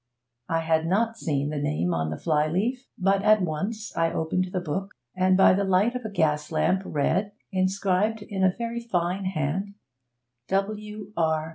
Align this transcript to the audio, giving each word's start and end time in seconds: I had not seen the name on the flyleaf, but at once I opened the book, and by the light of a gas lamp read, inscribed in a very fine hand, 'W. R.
I 0.49 0.61
had 0.61 0.87
not 0.87 1.15
seen 1.15 1.51
the 1.51 1.59
name 1.59 1.93
on 1.93 2.09
the 2.09 2.17
flyleaf, 2.17 2.87
but 2.97 3.21
at 3.21 3.43
once 3.43 3.95
I 3.95 4.11
opened 4.11 4.45
the 4.51 4.59
book, 4.59 4.95
and 5.15 5.37
by 5.37 5.53
the 5.53 5.63
light 5.63 5.95
of 5.95 6.05
a 6.05 6.09
gas 6.09 6.51
lamp 6.51 6.81
read, 6.83 7.33
inscribed 7.51 8.23
in 8.23 8.43
a 8.43 8.49
very 8.57 8.79
fine 8.79 9.25
hand, 9.25 9.75
'W. 10.47 11.13
R. 11.15 11.49